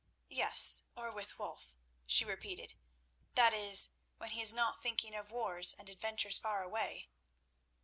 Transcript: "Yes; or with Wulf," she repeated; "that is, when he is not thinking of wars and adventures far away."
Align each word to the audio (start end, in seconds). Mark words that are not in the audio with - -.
"Yes; 0.31 0.81
or 0.95 1.11
with 1.11 1.37
Wulf," 1.37 1.75
she 2.07 2.25
repeated; 2.25 2.73
"that 3.35 3.53
is, 3.53 3.91
when 4.17 4.31
he 4.31 4.41
is 4.41 4.51
not 4.51 4.81
thinking 4.81 5.13
of 5.13 5.29
wars 5.29 5.75
and 5.77 5.87
adventures 5.91 6.39
far 6.39 6.63
away." 6.63 7.11